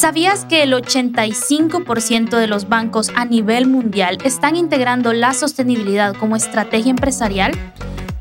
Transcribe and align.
¿Sabías 0.00 0.46
que 0.46 0.62
el 0.62 0.72
85% 0.72 2.30
de 2.30 2.46
los 2.46 2.70
bancos 2.70 3.12
a 3.16 3.26
nivel 3.26 3.66
mundial 3.66 4.16
están 4.24 4.56
integrando 4.56 5.12
la 5.12 5.34
sostenibilidad 5.34 6.16
como 6.16 6.36
estrategia 6.36 6.88
empresarial? 6.88 7.52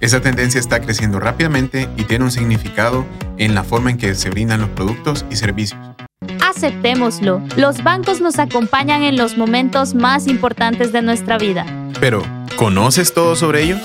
Esa 0.02 0.20
tendencia 0.20 0.60
está 0.60 0.82
creciendo 0.82 1.22
rápidamente 1.22 1.88
y 1.96 2.04
tiene 2.04 2.26
un 2.26 2.32
significado 2.32 3.06
en 3.38 3.56
la 3.56 3.64
forma 3.64 3.92
en 3.92 3.98
que 3.98 4.14
se 4.16 4.30
brindan 4.30 4.60
los 4.60 4.70
productos 4.72 5.26
y 5.32 5.38
servicios. 5.38 5.80
Aceptémoslo, 6.46 7.42
los 7.56 7.82
bancos 7.82 8.20
nos 8.20 8.40
acompañan 8.40 9.04
en 9.04 9.16
los 9.16 9.38
momentos 9.38 9.96
más 9.96 10.28
importantes 10.28 10.92
de 10.92 11.02
nuestra 11.02 11.38
vida. 11.38 11.66
Pero, 12.02 12.22
¿conoces 12.58 13.14
todo 13.14 13.38
sobre 13.38 13.64
ellos? 13.64 13.80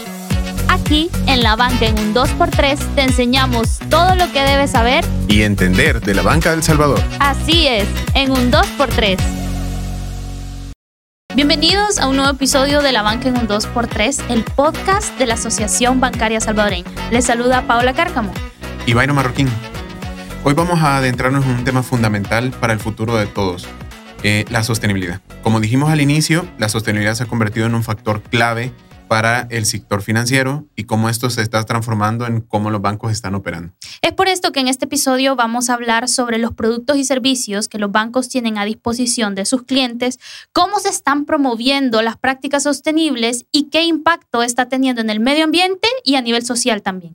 Aquí, 0.69 1.11
en 1.27 1.43
la 1.43 1.57
banca 1.57 1.87
en 1.87 1.99
un 1.99 2.15
2x3, 2.15 2.79
te 2.95 3.03
enseñamos 3.03 3.79
todo 3.91 4.15
lo 4.15 4.31
que 4.33 4.43
debes 4.43 4.71
saber 4.71 5.05
y 5.29 5.43
entender 5.43 6.01
de 6.01 6.15
la 6.15 6.23
banca 6.23 6.51
del 6.51 6.63
Salvador. 6.63 7.01
Así 7.21 7.67
es, 7.67 7.87
en 8.15 8.31
un 8.31 8.51
2x3. 8.51 9.19
Bienvenidos 11.35 11.99
a 11.99 12.07
un 12.07 12.17
nuevo 12.17 12.31
episodio 12.31 12.81
de 12.81 12.93
La 12.93 13.03
Banca 13.03 13.29
en 13.29 13.37
un 13.37 13.49
2x3, 13.49 14.31
el 14.31 14.45
podcast 14.45 15.19
de 15.19 15.27
la 15.27 15.35
Asociación 15.35 16.01
Bancaria 16.01 16.41
Salvadoreña. 16.41 16.91
Les 17.11 17.25
saluda 17.25 17.67
Paola 17.67 17.93
Cárcamo. 17.93 18.33
Y 18.87 18.93
Vaino 18.93 19.15
Marroquín. 19.15 19.49
Hoy 20.45 20.55
vamos 20.55 20.81
a 20.81 20.99
adentrarnos 20.99 21.45
en 21.45 21.53
un 21.53 21.65
tema 21.65 21.83
fundamental 21.83 22.53
para 22.61 22.73
el 22.73 22.79
futuro 22.79 23.17
de 23.17 23.27
todos, 23.27 23.67
eh, 24.23 24.45
la 24.51 24.63
sostenibilidad. 24.63 25.21
Como 25.43 25.59
dijimos 25.61 25.91
al 25.91 26.01
inicio, 26.01 26.47
la 26.59 26.69
sostenibilidad 26.69 27.15
se 27.15 27.25
ha 27.25 27.27
convertido 27.27 27.67
en 27.67 27.75
un 27.75 27.83
factor 27.83 28.23
clave 28.23 28.73
para 29.15 29.47
el 29.49 29.65
sector 29.65 30.03
financiero 30.03 30.67
y 30.75 30.87
cómo 30.87 31.09
esto 31.09 31.31
se 31.31 31.41
está 31.41 31.63
transformando 31.63 32.27
en 32.27 32.41
cómo 32.41 32.71
los 32.71 32.83
bancos 32.83 33.13
están 33.13 33.37
operando. 33.37 33.73
Es 34.03 34.13
por 34.13 34.27
esto 34.27 34.51
que 34.51 34.59
en 34.59 34.67
este 34.67 34.87
episodio 34.87 35.37
vamos 35.37 35.71
a 35.71 35.75
hablar 35.75 36.09
sobre 36.09 36.39
los 36.39 36.51
productos 36.51 36.97
y 36.97 37.05
servicios 37.05 37.69
que 37.69 37.79
los 37.79 37.93
bancos 37.93 38.29
tienen 38.29 38.59
a 38.59 38.65
disposición 38.65 39.37
de 39.37 39.45
sus 39.45 39.63
clientes, 39.63 40.19
cómo 40.53 40.81
se 40.81 40.89
están 40.89 41.27
promoviendo 41.27 42.03
las 42.03 42.17
prácticas 42.17 42.65
sostenibles 42.65 43.47
y 43.53 43.69
qué 43.71 43.85
impacto 43.85 44.43
está 44.43 44.69
teniendo 44.69 45.01
en 45.01 45.11
el 45.11 45.21
medio 45.21 45.45
ambiente 45.45 45.87
y 46.03 46.17
a 46.17 46.21
nivel 46.21 46.45
social 46.45 46.83
también. 46.83 47.15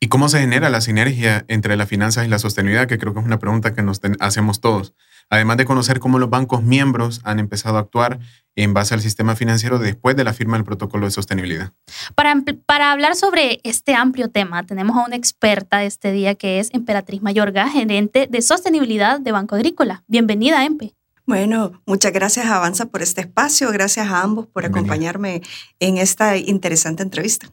¿Y 0.00 0.08
cómo 0.08 0.28
se 0.28 0.40
genera 0.40 0.68
la 0.68 0.80
sinergia 0.80 1.44
entre 1.48 1.76
las 1.76 1.88
finanzas 1.88 2.26
y 2.26 2.28
la 2.28 2.38
sostenibilidad? 2.38 2.86
Que 2.86 2.98
creo 2.98 3.14
que 3.14 3.20
es 3.20 3.26
una 3.26 3.38
pregunta 3.38 3.74
que 3.74 3.82
nos 3.82 4.00
hacemos 4.20 4.60
todos. 4.60 4.94
Además 5.30 5.56
de 5.56 5.64
conocer 5.64 6.00
cómo 6.00 6.18
los 6.18 6.30
bancos 6.30 6.62
miembros 6.62 7.20
han 7.24 7.38
empezado 7.38 7.78
a 7.78 7.80
actuar 7.80 8.18
en 8.56 8.74
base 8.74 8.94
al 8.94 9.00
sistema 9.00 9.34
financiero 9.34 9.78
después 9.78 10.14
de 10.16 10.24
la 10.24 10.32
firma 10.32 10.56
del 10.56 10.64
protocolo 10.64 11.06
de 11.06 11.10
sostenibilidad. 11.10 11.72
Para, 12.14 12.34
para 12.66 12.92
hablar 12.92 13.16
sobre 13.16 13.60
este 13.64 13.94
amplio 13.94 14.28
tema, 14.30 14.64
tenemos 14.64 14.96
a 14.96 15.04
una 15.04 15.16
experta 15.16 15.78
de 15.78 15.86
este 15.86 16.12
día 16.12 16.34
que 16.34 16.60
es 16.60 16.72
Emperatriz 16.72 17.22
Mayorga, 17.22 17.68
gerente 17.68 18.28
de 18.30 18.42
sostenibilidad 18.42 19.20
de 19.20 19.32
Banco 19.32 19.54
Agrícola. 19.54 20.04
Bienvenida, 20.06 20.64
Empe. 20.64 20.94
Bueno, 21.26 21.82
muchas 21.86 22.12
gracias 22.12 22.46
a 22.46 22.56
Avanza 22.56 22.86
por 22.86 23.00
este 23.00 23.22
espacio, 23.22 23.72
gracias 23.72 24.06
a 24.08 24.20
ambos 24.20 24.46
por 24.46 24.66
acompañarme 24.66 25.40
en 25.80 25.96
esta 25.96 26.36
interesante 26.36 27.02
entrevista. 27.02 27.48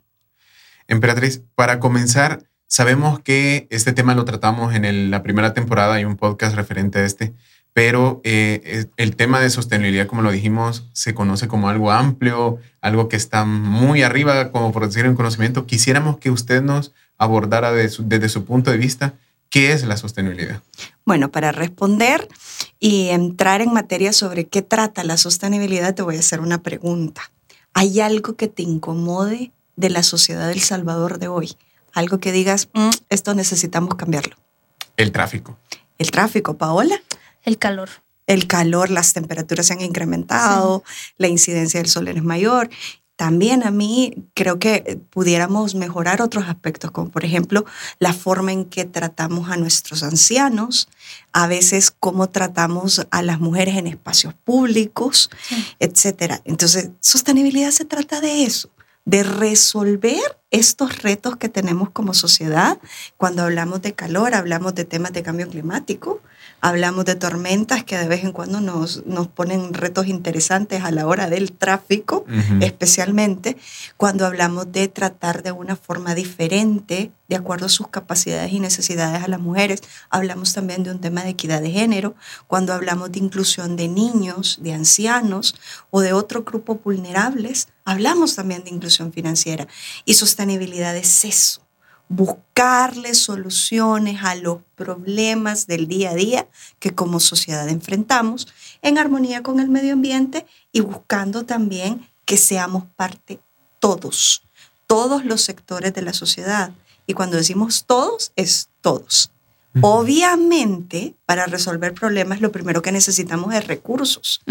Emperatriz, 0.92 1.42
para 1.56 1.80
comenzar, 1.80 2.44
sabemos 2.68 3.22
que 3.22 3.66
este 3.70 3.94
tema 3.94 4.14
lo 4.14 4.26
tratamos 4.26 4.76
en 4.76 5.10
la 5.10 5.24
primera 5.24 5.54
temporada, 5.54 5.94
hay 5.94 6.04
un 6.04 6.18
podcast 6.18 6.54
referente 6.54 7.00
a 7.00 7.06
este, 7.06 7.34
pero 7.72 8.20
eh, 8.26 8.88
el 8.98 9.16
tema 9.16 9.40
de 9.40 9.50
sostenibilidad, 9.50 10.06
como 10.06 10.22
lo 10.22 10.34
dijimos, 10.34 10.90
se 10.92 11.14
conoce 11.14 11.48
como 11.48 11.70
algo 11.70 11.92
amplio, 11.92 12.58
algo 12.82 13.08
que 13.08 13.16
está 13.16 13.46
muy 13.46 14.04
arriba, 14.04 14.52
como 14.52 14.74
por 14.74 14.86
decir 14.86 15.06
en 15.06 15.16
conocimiento. 15.16 15.66
Quisiéramos 15.66 16.18
que 16.18 16.30
usted 16.30 16.62
nos 16.62 16.92
abordara 17.18 17.72
desde 17.72 18.28
su 18.28 18.44
punto 18.44 18.70
de 18.70 18.78
vista 18.78 19.14
qué 19.50 19.72
es 19.72 19.86
la 19.86 19.96
sostenibilidad. 19.96 20.62
Bueno, 21.06 21.32
para 21.32 21.54
responder 21.54 22.28
y 22.82 23.08
entrar 23.12 23.62
en 23.62 23.72
materia 23.72 24.12
sobre 24.12 24.46
qué 24.46 24.62
trata 24.62 25.06
la 25.06 25.16
sostenibilidad, 25.16 25.96
te 25.96 26.02
voy 26.02 26.18
a 26.18 26.20
hacer 26.20 26.42
una 26.42 26.62
pregunta. 26.62 27.22
¿Hay 27.74 28.02
algo 28.02 28.36
que 28.36 28.50
te 28.50 28.64
incomode 28.64 29.54
de 29.82 29.90
la 29.90 30.04
sociedad 30.04 30.48
del 30.48 30.62
Salvador 30.62 31.20
de 31.20 31.28
hoy? 31.28 31.58
Algo 31.92 32.20
que 32.20 32.32
digas, 32.32 32.70
mm, 32.74 32.90
esto 33.10 33.34
necesitamos 33.34 33.96
cambiarlo. 33.96 34.38
El 34.96 35.12
tráfico. 35.12 35.58
El 35.98 36.12
tráfico, 36.12 36.58
Paola. 36.58 37.02
El 37.44 37.58
calor. 37.58 37.90
El 38.28 38.48
calor, 38.48 38.90
las 38.90 39.12
temperaturas 39.12 39.66
se 39.66 39.74
han 39.74 39.82
incrementado, 39.82 40.84
la 41.18 41.28
incidencia 41.28 41.82
del 41.82 41.90
sol 41.90 42.08
es 42.08 42.24
mayor. 42.24 42.70
También 43.16 43.64
a 43.64 43.72
mí 43.72 44.16
creo 44.34 44.58
que 44.58 45.00
pudiéramos 45.12 45.76
mejorar 45.76 46.22
otros 46.22 46.46
aspectos, 46.48 46.92
como 46.92 47.12
por 47.12 47.24
ejemplo 47.24 47.66
la 48.00 48.14
forma 48.14 48.52
en 48.52 48.66
que 48.66 48.86
tratamos 48.86 49.52
a 49.52 49.58
nuestros 49.58 50.02
ancianos, 50.02 50.88
a 51.32 51.46
veces 51.46 51.92
cómo 51.92 52.30
tratamos 52.30 53.06
a 53.12 53.22
las 53.22 53.40
mujeres 53.40 53.76
en 53.76 53.86
espacios 53.86 54.34
públicos, 54.34 55.30
etcétera. 55.80 56.42
Entonces, 56.46 56.90
sostenibilidad 57.00 57.70
se 57.70 57.86
trata 57.86 58.22
de 58.22 58.44
eso, 58.44 58.72
de 59.06 59.24
resolver 59.24 60.22
estos 60.52 61.02
retos 61.02 61.38
que 61.38 61.50
tenemos 61.50 61.90
como 61.90 62.14
sociedad. 62.14 62.78
Cuando 63.18 63.44
hablamos 63.44 63.82
de 63.82 63.94
calor, 63.94 64.34
hablamos 64.34 64.76
de 64.76 64.86
temas 64.86 65.14
de 65.14 65.24
cambio 65.24 65.50
climático, 65.50 66.22
hablamos 66.62 67.06
de 67.06 67.16
tormentas 67.16 67.84
que 67.84 67.98
de 67.98 68.08
vez 68.08 68.24
en 68.24 68.32
cuando 68.32 68.62
nos, 68.62 69.06
nos 69.06 69.28
ponen 69.28 69.74
retos 69.74 70.08
interesantes 70.08 70.84
a 70.84 70.92
la 70.92 71.08
hora 71.08 71.30
del 71.30 71.52
tráfico, 71.52 72.26
especialmente 72.62 73.58
cuando 73.98 74.26
hablamos 74.26 74.72
de 74.72 74.88
tratar 74.88 75.42
de 75.42 75.52
una 75.52 75.76
forma 75.76 76.14
diferente, 76.14 77.12
de 77.28 77.36
acuerdo 77.36 77.66
a 77.66 77.70
sus 77.70 77.88
capacidades 77.88 78.52
y 78.54 78.60
necesidades 78.60 79.24
a 79.24 79.28
las 79.28 79.40
mujeres. 79.40 79.82
Hablamos 80.10 80.54
también 80.54 80.84
de 80.84 80.92
un 80.92 81.00
tema 81.00 81.24
de 81.24 81.30
equidad 81.32 81.62
de 81.62 81.72
género, 81.72 82.16
cuando 82.48 82.74
hablamos 82.74 83.12
de 83.12 83.20
inclusión 83.20 83.76
de 83.76 83.88
niños, 83.88 84.60
de 84.62 84.74
ancianos 84.74 85.56
o 85.90 86.02
de 86.02 86.14
otro 86.14 86.44
grupo 86.44 86.80
vulnerables, 86.84 87.70
hablamos 87.86 88.36
también 88.36 88.64
de 88.64 88.70
inclusión 88.70 89.12
financiera. 89.12 89.68
Y 90.06 90.14
sostenibilidad 90.14 90.96
es 90.96 91.26
eso 91.26 91.62
buscarle 92.14 93.16
soluciones 93.16 94.22
a 94.22 94.36
los 94.36 94.58
problemas 94.76 95.66
del 95.66 95.88
día 95.88 96.12
a 96.12 96.16
día 96.16 96.50
que 96.80 96.94
como 96.94 97.22
sociedad 97.22 97.70
enfrentamos 97.70 98.50
en 98.82 98.98
armonía 98.98 99.44
con 99.44 99.62
el 99.62 99.70
medio 99.70 99.94
ambiente 99.94 100.46
y 100.74 100.82
buscando 100.82 101.46
también 101.46 102.06
que 102.26 102.36
seamos 102.36 102.84
parte 102.98 103.40
todos, 103.80 104.44
todos 104.88 105.24
los 105.24 105.42
sectores 105.42 105.94
de 105.94 106.02
la 106.02 106.12
sociedad. 106.12 106.74
Y 107.08 107.14
cuando 107.14 107.38
decimos 107.38 107.86
todos, 107.86 108.34
es 108.36 108.68
todos. 108.82 109.32
Obviamente, 109.80 111.16
para 111.26 111.46
resolver 111.46 111.94
problemas, 111.94 112.42
lo 112.42 112.52
primero 112.52 112.82
que 112.82 112.92
necesitamos 112.92 113.54
es 113.54 113.68
recursos. 113.68 114.42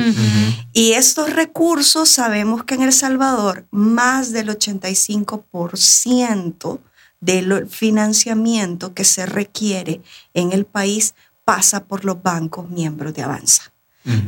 Y 0.72 0.92
estos 0.92 1.34
recursos 1.34 2.08
sabemos 2.08 2.64
que 2.64 2.74
en 2.74 2.80
El 2.82 2.94
Salvador 2.94 3.66
más 3.70 4.32
del 4.32 4.48
85% 4.48 6.80
del 7.20 7.68
financiamiento 7.68 8.94
que 8.94 9.04
se 9.04 9.26
requiere 9.26 10.00
en 10.34 10.52
el 10.52 10.64
país 10.64 11.14
pasa 11.44 11.84
por 11.84 12.04
los 12.04 12.22
bancos 12.22 12.70
miembros 12.70 13.14
de 13.14 13.22
Avanza. 13.22 13.72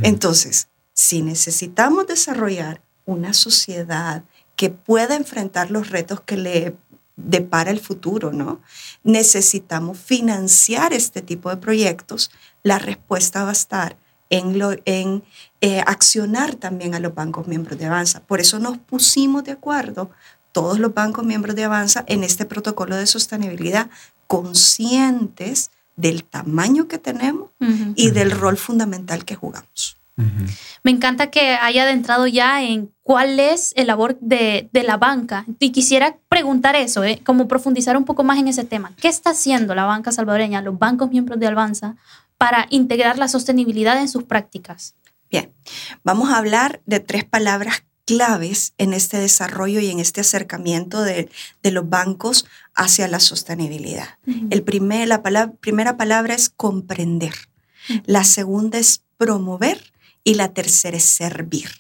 Entonces, 0.03 0.69
si 0.93 1.23
necesitamos 1.23 2.07
desarrollar 2.07 2.83
una 3.07 3.33
sociedad 3.33 4.25
que 4.55 4.71
pueda 4.71 5.17
enfrentar 5.17 5.71
los 5.71 5.89
retos 5.91 6.21
que 6.21 6.37
le 6.37 6.77
depara 7.17 7.71
el 7.71 7.81
futuro, 7.81 8.33
¿no? 8.33 8.61
Necesitamos 9.03 9.99
financiar 9.99 10.93
este 10.93 11.23
tipo 11.23 11.51
de 11.51 11.57
proyectos. 11.57 12.31
La 12.63 12.79
respuesta 12.79 13.45
va 13.45 13.51
a 13.51 13.53
estar 13.53 13.97
en, 14.31 14.61
en 14.85 15.23
eh, 15.61 15.81
accionar 15.87 16.55
también 16.55 16.95
a 16.95 17.01
los 17.01 17.15
bancos 17.15 17.47
miembros 17.47 17.79
de 17.79 17.87
Avanza. 17.87 18.21
Por 18.21 18.41
eso 18.41 18.59
nos 18.59 18.79
pusimos 18.79 19.45
de 19.45 19.53
acuerdo 19.53 20.11
todos 20.53 20.79
los 20.79 20.95
bancos 20.95 21.25
miembros 21.25 21.57
de 21.57 21.65
Avanza 21.65 22.05
en 22.07 22.25
este 22.25 22.45
protocolo 22.45 22.97
de 22.97 23.07
sostenibilidad, 23.07 23.91
conscientes 24.27 25.71
del 25.97 26.25
tamaño 26.25 26.89
que 26.89 26.99
tenemos 26.99 27.51
y 27.97 28.11
del 28.11 28.31
rol 28.31 28.57
fundamental 28.57 29.25
que 29.25 29.35
jugamos. 29.35 29.97
Me 30.83 30.91
encanta 30.91 31.31
que 31.31 31.55
haya 31.55 31.85
adentrado 31.85 32.27
ya 32.27 32.63
en 32.63 32.93
cuál 33.03 33.41
es 33.41 33.73
el 33.77 33.87
labor 33.87 34.19
de, 34.21 34.69
la 34.73 34.97
banca. 34.97 35.45
Y 35.59 35.71
quisiera 35.71 36.17
preguntar 36.29 36.77
eso, 36.77 37.03
¿eh? 37.05 37.21
como 37.25 37.49
profundizar 37.49 37.97
un 37.97 38.05
poco 38.05 38.23
más 38.23 38.39
en 38.39 38.49
ese 38.49 38.65
tema. 38.65 38.93
¿Qué 39.01 39.09
está 39.09 39.31
haciendo 39.31 39.75
la 39.75 39.85
banca 39.85 40.13
salvadoreña, 40.13 40.63
los 40.63 40.79
bancos 40.79 41.11
miembros 41.11 41.41
de 41.41 41.47
Avanza, 41.47 41.97
para 42.37 42.67
integrar 42.71 43.19
la 43.19 43.29
sostenibilidad 43.29 43.99
en 44.01 44.09
sus 44.09 44.25
prácticas? 44.25 44.95
Bien, 45.31 45.51
vamos 46.05 46.31
a 46.31 46.37
hablar 46.37 46.83
de 46.85 47.01
tres 47.01 47.25
palabras 47.25 47.85
claves 48.05 48.75
en 48.79 48.93
este 48.93 49.19
desarrollo 49.19 49.81
y 49.81 49.91
en 49.91 50.01
este 50.01 50.21
acercamiento 50.21 51.03
de, 51.03 51.31
los 51.63 51.89
bancos 51.89 52.47
hacia 52.75 53.09
la 53.09 53.21
sostenibilidad. 53.21 54.19
El 54.51 54.63
primer, 54.63 55.09
la 55.09 55.53
primera 55.53 55.97
palabra 55.97 56.35
es 56.35 56.49
comprender, 56.49 57.35
la 58.05 58.25
segunda 58.25 58.79
es 58.79 59.03
promover 59.17 59.93
y 60.25 60.35
la 60.35 60.53
tercera 60.53 60.97
es 60.97 61.05
servir. 61.05 61.71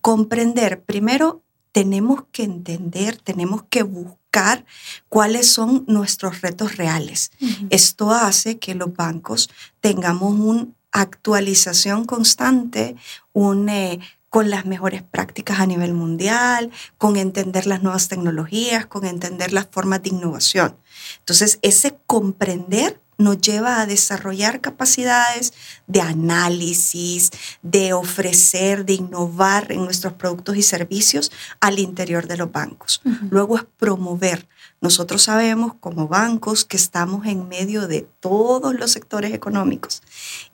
Comprender, 0.00 0.82
primero 0.82 1.42
tenemos 1.70 2.24
que 2.32 2.44
entender, 2.44 3.16
tenemos 3.16 3.62
que 3.70 3.82
buscar 3.82 4.64
cuáles 5.08 5.50
son 5.50 5.84
nuestros 5.86 6.40
retos 6.40 6.76
reales. 6.76 7.30
Esto 7.70 8.10
hace 8.10 8.58
que 8.58 8.74
los 8.74 8.92
bancos 8.94 9.50
tengamos 9.80 10.38
un 10.38 10.74
actualización 10.92 12.04
constante, 12.04 12.96
un, 13.32 13.68
eh, 13.68 13.98
con 14.32 14.48
las 14.48 14.64
mejores 14.64 15.02
prácticas 15.02 15.60
a 15.60 15.66
nivel 15.66 15.92
mundial, 15.92 16.70
con 16.96 17.18
entender 17.18 17.66
las 17.66 17.82
nuevas 17.82 18.08
tecnologías, 18.08 18.86
con 18.86 19.04
entender 19.04 19.52
las 19.52 19.66
formas 19.70 20.02
de 20.02 20.08
innovación. 20.08 20.74
Entonces, 21.18 21.58
ese 21.60 21.98
comprender 22.06 23.01
nos 23.22 23.40
lleva 23.40 23.80
a 23.80 23.86
desarrollar 23.86 24.60
capacidades 24.60 25.54
de 25.86 26.00
análisis, 26.00 27.30
de 27.62 27.92
ofrecer, 27.92 28.84
de 28.84 28.94
innovar 28.94 29.72
en 29.72 29.84
nuestros 29.84 30.12
productos 30.14 30.56
y 30.56 30.62
servicios 30.62 31.32
al 31.60 31.78
interior 31.78 32.26
de 32.26 32.36
los 32.36 32.52
bancos. 32.52 33.00
Luego 33.30 33.56
es 33.56 33.64
promover. 33.78 34.48
Nosotros 34.80 35.22
sabemos 35.22 35.74
como 35.78 36.08
bancos 36.08 36.64
que 36.64 36.76
estamos 36.76 37.26
en 37.26 37.48
medio 37.48 37.86
de 37.86 38.02
todos 38.20 38.74
los 38.74 38.90
sectores 38.90 39.32
económicos 39.32 40.02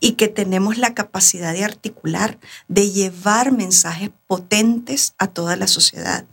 y 0.00 0.12
que 0.12 0.28
tenemos 0.28 0.76
la 0.76 0.92
capacidad 0.94 1.54
de 1.54 1.64
articular, 1.64 2.38
de 2.68 2.90
llevar 2.90 3.52
mensajes 3.52 4.10
potentes 4.26 5.14
a 5.18 5.28
toda 5.28 5.56
la 5.56 5.66
sociedad. 5.66 6.26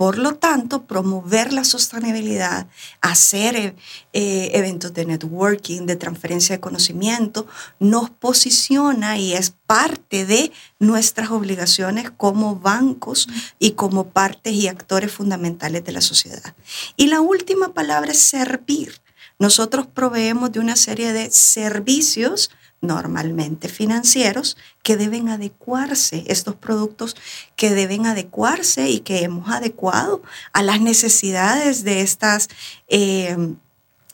Por 0.00 0.16
lo 0.16 0.36
tanto, 0.36 0.86
promover 0.86 1.52
la 1.52 1.62
sostenibilidad, 1.62 2.66
hacer 3.02 3.54
eh, 3.54 3.74
eh, 4.14 4.50
eventos 4.54 4.94
de 4.94 5.04
networking, 5.04 5.84
de 5.84 5.94
transferencia 5.96 6.56
de 6.56 6.60
conocimiento, 6.60 7.46
nos 7.80 8.08
posiciona 8.08 9.18
y 9.18 9.34
es 9.34 9.52
parte 9.66 10.24
de 10.24 10.52
nuestras 10.78 11.30
obligaciones 11.30 12.10
como 12.16 12.56
bancos 12.56 13.28
y 13.58 13.72
como 13.72 14.08
partes 14.08 14.54
y 14.54 14.68
actores 14.68 15.12
fundamentales 15.12 15.84
de 15.84 15.92
la 15.92 16.00
sociedad. 16.00 16.54
Y 16.96 17.08
la 17.08 17.20
última 17.20 17.74
palabra 17.74 18.12
es 18.12 18.20
servir. 18.20 19.02
Nosotros 19.38 19.86
proveemos 19.86 20.50
de 20.50 20.60
una 20.60 20.76
serie 20.76 21.12
de 21.12 21.30
servicios 21.30 22.50
normalmente 22.80 23.68
financieros 23.68 24.56
que 24.82 24.96
deben 24.96 25.28
adecuarse, 25.28 26.24
estos 26.28 26.54
productos 26.54 27.16
que 27.56 27.70
deben 27.70 28.06
adecuarse 28.06 28.88
y 28.88 29.00
que 29.00 29.22
hemos 29.22 29.50
adecuado 29.50 30.22
a 30.52 30.62
las 30.62 30.80
necesidades 30.80 31.84
de 31.84 32.00
estas 32.00 32.48
eh, 32.88 33.36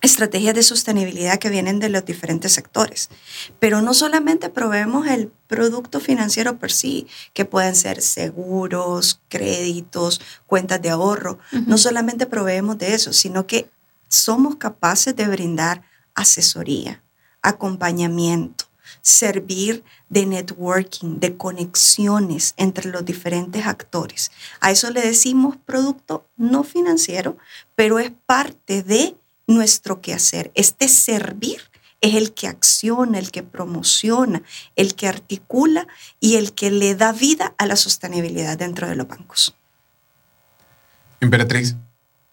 estrategias 0.03 0.55
de 0.55 0.63
sostenibilidad 0.63 1.39
que 1.39 1.51
vienen 1.51 1.79
de 1.79 1.89
los 1.89 2.05
diferentes 2.05 2.53
sectores. 2.53 3.09
Pero 3.59 3.83
no 3.83 3.95
solamente 3.95 4.49
proveemos 4.49 5.07
el 5.07 5.31
producto 5.47 6.01
financiero 6.01 6.59
per 6.59 6.73
sí, 6.73 7.07
que 7.35 7.45
pueden 7.45 7.75
ser 7.75 8.03
seguros, 8.03 9.21
créditos, 9.29 10.21
cuentas 10.47 10.83
de 10.83 10.91
ahorro, 10.91 11.39
no 11.67 11.79
solamente 11.79 12.27
proveemos 12.27 12.79
de 12.79 12.95
eso, 12.95 13.13
sino 13.13 13.47
que 13.47 13.71
somos 14.09 14.57
capaces 14.57 15.15
de 15.17 15.27
brindar 15.27 15.83
asesoría, 16.15 17.03
acompañamiento, 17.47 18.65
servir 19.03 19.85
de 20.09 20.27
networking, 20.27 21.21
de 21.21 21.37
conexiones 21.37 22.55
entre 22.57 22.91
los 22.91 23.05
diferentes 23.05 23.67
actores. 23.67 24.33
A 24.61 24.71
eso 24.71 24.91
le 24.91 25.01
decimos 25.01 25.57
producto 25.65 26.27
no 26.37 26.65
financiero, 26.65 27.37
pero 27.75 27.99
es 27.99 28.11
parte 28.27 28.83
de 28.83 29.17
nuestro 29.47 30.01
quehacer. 30.01 30.51
Este 30.55 30.89
servir 30.89 31.61
es 32.01 32.15
el 32.15 32.33
que 32.33 32.49
acciona, 32.49 33.19
el 33.19 33.31
que 33.31 33.43
promociona, 33.43 34.43
el 34.75 34.95
que 34.95 35.09
articula 35.09 35.87
y 36.21 36.37
el 36.37 36.53
que 36.53 36.71
le 36.71 36.95
da 36.95 37.13
vida 37.13 37.55
a 37.59 37.67
la 37.67 37.77
sostenibilidad 37.77 38.59
dentro 38.59 38.89
de 38.89 38.97
los 38.97 39.07
bancos. 39.07 39.55
Emperatriz, 41.21 41.77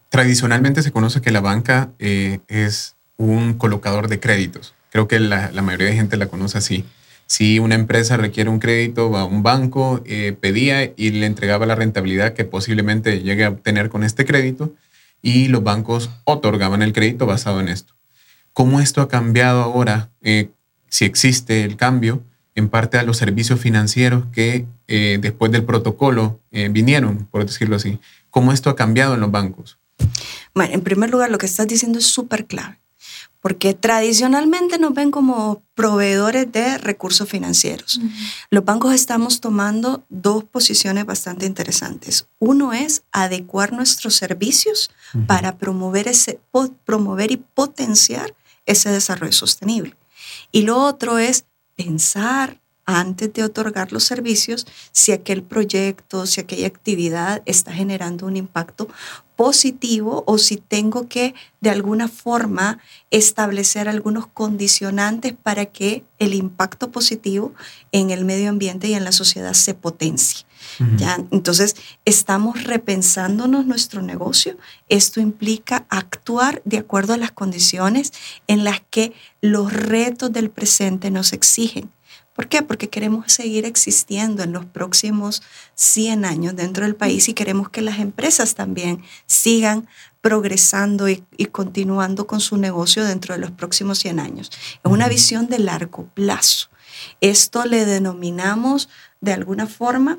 tradicionalmente 0.08 0.82
se 0.82 0.92
conoce 0.92 1.20
que 1.20 1.30
la 1.30 1.40
banca 1.40 1.92
eh, 1.98 2.40
es 2.48 2.96
un 3.16 3.54
colocador 3.54 4.08
de 4.08 4.20
créditos. 4.20 4.74
Creo 4.94 5.08
que 5.08 5.18
la, 5.18 5.50
mayoría 5.60 5.88
de 5.88 5.96
gente 5.96 6.16
la 6.16 6.28
conoce 6.28 6.56
así. 6.56 6.84
Si 7.26 7.58
una 7.58 7.74
empresa 7.74 8.16
requiere 8.16 8.48
un 8.48 8.60
crédito, 8.60 9.10
va 9.10 9.22
a 9.22 9.24
un 9.24 9.42
banco, 9.42 10.00
eh, 10.06 10.36
pedía 10.40 10.84
y 10.84 11.10
le 11.10 11.26
entregaba 11.26 11.66
la 11.66 11.74
rentabilidad 11.74 12.32
que 12.32 12.44
posiblemente 12.44 13.20
llegue 13.20 13.44
a 13.44 13.48
obtener 13.48 13.88
con 13.88 14.04
este 14.04 14.24
crédito 14.24 14.72
y 15.20 15.48
los 15.48 15.64
bancos 15.64 16.10
otorgaban 16.22 16.80
el 16.80 16.92
crédito 16.92 17.26
basado 17.26 17.58
en 17.58 17.70
esto. 17.70 17.94
¿Cómo 18.52 18.80
esto 18.80 19.02
ha 19.02 19.08
cambiado 19.08 19.62
ahora, 19.62 20.10
eh, 20.22 20.50
si 20.88 21.06
existe 21.06 21.64
el 21.64 21.76
cambio, 21.76 22.22
en 22.54 22.68
parte 22.68 22.96
a 22.96 23.02
los 23.02 23.16
servicios 23.16 23.58
financieros 23.58 24.26
que 24.30 24.64
eh, 24.86 25.18
después 25.20 25.50
del 25.50 25.64
protocolo 25.64 26.38
vinieron, 26.70 27.26
por 27.32 27.44
decirlo 27.44 27.74
así? 27.74 27.98
¿Cómo 28.30 28.52
esto 28.52 28.70
ha 28.70 28.76
cambiado 28.76 29.14
en 29.14 29.20
los 29.22 29.32
bancos? 29.32 29.76
Bueno, 30.54 30.72
en 30.72 30.82
primer 30.82 31.10
lugar, 31.10 31.32
lo 31.32 31.38
que 31.38 31.46
estás 31.46 31.66
diciendo 31.66 31.98
es 31.98 32.06
súper 32.06 32.46
clave 32.46 32.83
porque 33.44 33.74
tradicionalmente 33.74 34.78
nos 34.78 34.94
ven 34.94 35.10
como 35.10 35.62
proveedores 35.74 36.50
de 36.50 36.78
recursos 36.78 37.28
financieros. 37.28 38.00
Los 38.48 38.64
bancos 38.64 38.94
estamos 38.94 39.42
tomando 39.42 40.02
dos 40.08 40.44
posiciones 40.44 41.04
bastante 41.04 41.44
interesantes. 41.44 42.26
Uno 42.38 42.72
es 42.72 43.02
adecuar 43.12 43.74
nuestros 43.74 44.14
servicios 44.14 44.90
para 45.26 45.58
promover, 45.58 46.08
ese, 46.08 46.40
promover 46.86 47.32
y 47.32 47.36
potenciar 47.36 48.34
ese 48.64 48.88
desarrollo 48.88 49.32
sostenible. 49.32 49.94
Y 50.50 50.62
lo 50.62 50.78
otro 50.78 51.18
es 51.18 51.44
pensar 51.76 52.62
antes 52.86 53.32
de 53.32 53.44
otorgar 53.44 53.92
los 53.92 54.04
servicios 54.04 54.66
si 54.92 55.12
aquel 55.12 55.42
proyecto, 55.42 56.26
si 56.26 56.40
aquella 56.40 56.66
actividad 56.66 57.42
está 57.44 57.72
generando 57.72 58.26
un 58.26 58.36
impacto 58.36 58.88
positivo 59.36 60.22
o 60.26 60.38
si 60.38 60.56
tengo 60.56 61.08
que 61.08 61.34
de 61.60 61.70
alguna 61.70 62.08
forma 62.08 62.78
establecer 63.10 63.88
algunos 63.88 64.26
condicionantes 64.26 65.34
para 65.40 65.66
que 65.66 66.04
el 66.18 66.34
impacto 66.34 66.90
positivo 66.90 67.52
en 67.92 68.10
el 68.10 68.24
medio 68.24 68.50
ambiente 68.50 68.88
y 68.88 68.94
en 68.94 69.04
la 69.04 69.12
sociedad 69.12 69.54
se 69.54 69.74
potencie. 69.74 70.46
¿ya? 70.96 71.18
Entonces, 71.30 71.76
estamos 72.04 72.64
repensándonos 72.64 73.66
nuestro 73.66 74.02
negocio. 74.02 74.56
Esto 74.88 75.20
implica 75.20 75.86
actuar 75.88 76.62
de 76.64 76.78
acuerdo 76.78 77.12
a 77.14 77.18
las 77.18 77.32
condiciones 77.32 78.12
en 78.46 78.64
las 78.64 78.80
que 78.90 79.12
los 79.40 79.72
retos 79.72 80.32
del 80.32 80.50
presente 80.50 81.10
nos 81.10 81.32
exigen. 81.32 81.90
¿Por 82.34 82.48
qué? 82.48 82.62
Porque 82.62 82.88
queremos 82.88 83.32
seguir 83.32 83.64
existiendo 83.64 84.42
en 84.42 84.52
los 84.52 84.64
próximos 84.64 85.42
100 85.76 86.24
años 86.24 86.56
dentro 86.56 86.84
del 86.84 86.96
país 86.96 87.28
y 87.28 87.34
queremos 87.34 87.68
que 87.68 87.80
las 87.80 88.00
empresas 88.00 88.54
también 88.54 89.02
sigan 89.26 89.86
progresando 90.20 91.08
y, 91.08 91.22
continuando 91.52 92.26
con 92.26 92.40
su 92.40 92.56
negocio 92.56 93.04
dentro 93.04 93.34
de 93.34 93.40
los 93.40 93.52
próximos 93.52 93.98
100 93.98 94.18
años. 94.18 94.50
Es 94.82 94.90
una 94.90 95.08
visión 95.08 95.46
de 95.48 95.58
largo 95.60 96.08
plazo. 96.14 96.70
Esto 97.20 97.66
le 97.66 97.84
denominamos 97.84 98.88
de 99.20 99.32
alguna 99.32 99.66
forma 99.66 100.18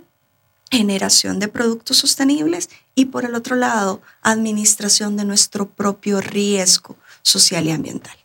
generación 0.72 1.39
de 1.39 1.48
productos 1.48 1.98
sostenibles 1.98 2.69
y 2.95 3.05
por 3.05 3.25
el 3.25 3.36
otro 3.36 3.55
lado, 3.55 4.01
administración 4.22 5.17
de 5.17 5.25
nuestro 5.25 5.69
propio 5.69 6.22
riesgo 6.22 6.95
social 7.24 7.65
y 7.65 7.72
ambiental. 7.72 8.15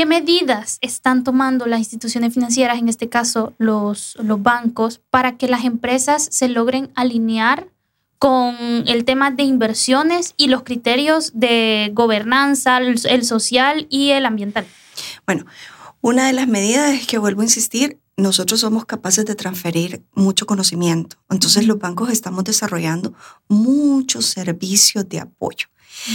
¿Qué 0.00 0.06
medidas 0.06 0.78
están 0.80 1.24
tomando 1.24 1.66
las 1.66 1.80
instituciones 1.80 2.32
financieras, 2.32 2.78
en 2.78 2.88
este 2.88 3.10
caso 3.10 3.52
los, 3.58 4.16
los 4.22 4.42
bancos, 4.42 5.02
para 5.10 5.36
que 5.36 5.46
las 5.46 5.66
empresas 5.66 6.26
se 6.30 6.48
logren 6.48 6.90
alinear 6.94 7.68
con 8.18 8.56
el 8.86 9.04
tema 9.04 9.30
de 9.30 9.42
inversiones 9.42 10.32
y 10.38 10.46
los 10.46 10.62
criterios 10.62 11.32
de 11.34 11.90
gobernanza, 11.92 12.78
el 12.78 13.24
social 13.26 13.86
y 13.90 14.12
el 14.12 14.24
ambiental? 14.24 14.66
Bueno, 15.26 15.44
una 16.00 16.26
de 16.26 16.32
las 16.32 16.48
medidas 16.48 16.92
es 16.92 17.06
que 17.06 17.18
vuelvo 17.18 17.42
a 17.42 17.44
insistir, 17.44 18.00
nosotros 18.16 18.60
somos 18.60 18.86
capaces 18.86 19.26
de 19.26 19.34
transferir 19.34 20.02
mucho 20.14 20.46
conocimiento. 20.46 21.16
Entonces 21.28 21.66
los 21.66 21.78
bancos 21.78 22.08
estamos 22.08 22.44
desarrollando 22.44 23.12
muchos 23.48 24.24
servicios 24.24 25.06
de 25.06 25.20
apoyo 25.20 25.66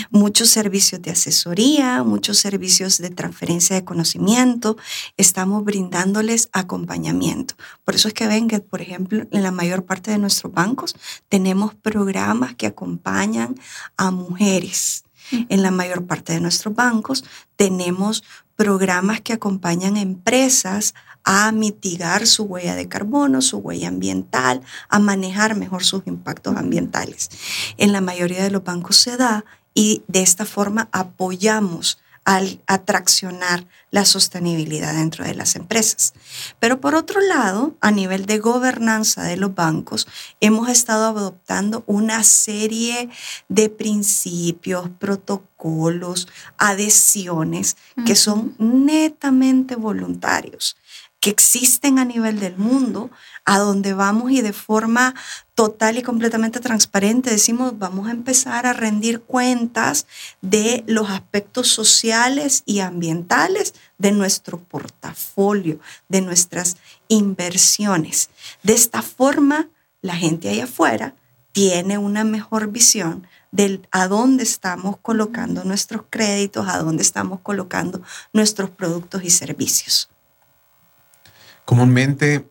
muchos 0.10 0.50
servicios 0.50 1.02
de 1.02 1.12
asesoría, 1.12 2.04
muchos 2.04 2.38
servicios 2.38 2.98
de 2.98 3.10
transferencia 3.10 3.76
de 3.76 3.86
conocimiento, 3.86 4.78
estamos 5.18 5.64
brindándoles 5.64 6.50
acompañamiento. 6.54 7.56
Por 7.84 7.96
eso 7.96 8.08
es 8.08 8.14
que 8.14 8.28
ven 8.28 8.48
que, 8.48 8.60
por 8.60 8.82
ejemplo, 8.82 9.26
en 9.32 9.44
la 9.44 9.52
mayor 9.52 9.86
parte 9.86 10.12
de 10.12 10.18
nuestros 10.18 10.54
bancos 10.54 10.96
tenemos 11.30 11.74
programas 11.76 12.56
que 12.56 12.68
acompañan 12.68 13.56
a 13.98 14.12
mujeres. 14.12 15.04
En 15.32 15.64
la 15.64 15.72
mayor 15.72 16.06
parte 16.06 16.34
de 16.34 16.40
nuestros 16.40 16.76
bancos 16.76 17.24
tenemos 17.56 18.24
programas 18.56 19.22
que 19.22 19.34
acompañan 19.34 19.96
a 19.96 20.02
empresas 20.02 20.94
a 21.24 21.52
mitigar 21.52 22.28
su 22.28 22.44
huella 22.44 22.76
de 22.76 22.88
carbono, 22.88 23.42
su 23.42 23.58
huella 23.58 23.88
ambiental, 23.88 24.62
a 24.90 25.00
manejar 25.00 25.56
mejor 25.56 25.84
sus 25.84 26.06
impactos 26.06 26.56
ambientales. 26.56 27.30
En 27.78 27.92
la 27.92 28.00
mayoría 28.00 28.44
de 28.44 28.52
los 28.52 28.64
bancos 28.64 28.98
se 28.98 29.18
da 29.18 29.44
y 29.76 30.02
de 30.08 30.24
esta 30.24 30.46
forma 30.46 30.90
apoyamos 30.92 32.00
al 32.24 32.60
atraccionar 32.66 33.68
la 33.92 34.04
sostenibilidad 34.04 34.96
dentro 34.96 35.24
de 35.24 35.36
las 35.36 35.56
empresas. 35.56 36.16
Pero 36.60 36.82
por 36.82 36.96
otro 36.96 37.22
lado, 37.22 37.78
a 37.82 37.92
nivel 37.92 38.26
de 38.26 38.40
gobernanza 38.40 39.22
de 39.22 39.38
los 39.38 39.54
bancos, 39.54 40.08
hemos 40.42 40.68
estado 40.70 41.06
adoptando 41.06 41.84
una 41.86 42.24
serie 42.24 43.10
de 43.48 43.70
principios, 43.70 44.90
protocolos, 44.98 46.28
adhesiones 46.58 47.78
que 48.08 48.16
son 48.16 48.56
netamente 48.58 49.76
voluntarios 49.76 50.78
que 51.26 51.32
existen 51.32 51.98
a 51.98 52.06
nivel 52.06 52.40
del 52.40 52.56
mundo, 52.56 53.10
a 53.46 53.58
donde 53.58 53.96
vamos 53.96 54.30
y 54.30 54.42
de 54.42 54.54
forma 54.54 55.16
total 55.56 55.98
y 55.98 56.04
completamente 56.04 56.60
transparente 56.60 57.32
decimos, 57.32 57.80
vamos 57.80 58.08
a 58.08 58.12
empezar 58.12 58.68
a 58.68 58.74
rendir 58.74 59.22
cuentas 59.22 60.06
de 60.44 60.84
los 60.86 61.10
aspectos 61.10 61.68
sociales 61.70 62.62
y 62.68 62.82
ambientales 62.82 63.74
de 63.98 64.12
nuestro 64.12 64.60
portafolio, 64.60 65.80
de 66.10 66.22
nuestras 66.22 66.78
inversiones. 67.08 68.30
De 68.62 68.74
esta 68.74 69.02
forma, 69.02 69.70
la 70.04 70.16
gente 70.16 70.50
allá 70.50 70.66
afuera 70.66 71.16
tiene 71.54 71.98
una 71.98 72.24
mejor 72.24 72.68
visión 72.68 73.26
de 73.52 73.82
a 73.90 74.08
dónde 74.08 74.44
estamos 74.44 74.98
colocando 75.02 75.64
nuestros 75.64 76.04
créditos, 76.08 76.68
a 76.68 76.78
dónde 76.78 77.02
estamos 77.02 77.40
colocando 77.40 78.04
nuestros 78.32 78.70
productos 78.70 79.24
y 79.24 79.32
servicios. 79.32 80.12
Comúnmente 81.66 82.46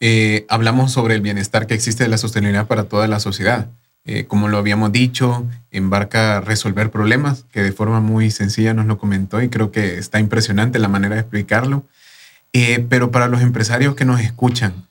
eh, 0.00 0.46
hablamos 0.48 0.92
sobre 0.92 1.14
el 1.14 1.20
bienestar 1.20 1.66
que 1.66 1.74
existe 1.74 2.04
de 2.04 2.08
la 2.08 2.18
sostenibilidad 2.18 2.66
para 2.66 2.84
toda 2.84 3.06
la 3.06 3.20
sociedad. 3.20 3.68
Eh, 4.06 4.24
como 4.24 4.48
lo 4.48 4.56
habíamos 4.56 4.92
dicho, 4.92 5.46
embarca 5.70 6.40
resolver 6.40 6.90
problemas, 6.90 7.44
que 7.52 7.62
de 7.62 7.72
forma 7.72 8.00
muy 8.00 8.30
sencilla 8.30 8.72
nos 8.72 8.86
lo 8.86 8.96
comentó 8.96 9.42
y 9.42 9.50
creo 9.50 9.70
que 9.70 9.98
está 9.98 10.18
impresionante 10.18 10.78
la 10.78 10.88
manera 10.88 11.16
de 11.16 11.20
explicarlo. 11.20 11.84
Eh, 12.54 12.84
pero 12.88 13.10
para 13.10 13.28
los 13.28 13.42
empresarios 13.42 13.94
que 13.94 14.06
nos 14.06 14.20
escuchan, 14.20 14.88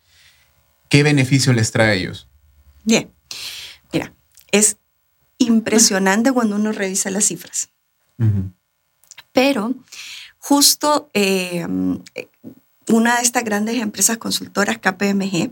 ¿qué 0.89 1.01
beneficio 1.01 1.53
les 1.53 1.71
trae 1.71 1.89
a 1.89 1.93
ellos? 1.93 2.27
Bien, 2.83 3.09
mira, 3.91 4.13
es 4.51 4.77
impresionante 5.39 6.31
cuando 6.31 6.55
uno 6.55 6.71
revisa 6.71 7.09
las 7.09 7.25
cifras. 7.25 7.69
Pero 9.33 9.74
justo 10.38 11.09
una 12.89 13.17
de 13.17 13.22
estas 13.22 13.43
grandes 13.43 13.81
empresas 13.81 14.17
consultoras, 14.17 14.79
KPMG, 14.79 15.51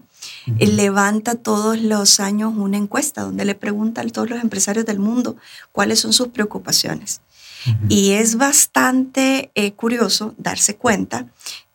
eh, 0.60 0.68
levanta 0.68 1.36
todos 1.36 1.80
los 1.80 2.20
años 2.20 2.54
una 2.56 2.78
encuesta 2.78 3.22
donde 3.22 3.46
le 3.46 3.56
pregunta 3.56 4.02
a 4.02 4.08
todos 4.08 4.30
los 4.30 4.42
empresarios 4.42 4.86
del 4.86 5.00
mundo 5.00 5.38
cuáles 5.72 6.00
son 6.00 6.14
sus 6.14 6.30
preocupaciones. 6.30 7.22
Y 7.90 8.12
es 8.12 8.38
bastante 8.38 9.52
eh, 9.56 9.74
curioso 9.74 10.34
darse 10.38 10.76
cuenta 10.78 11.28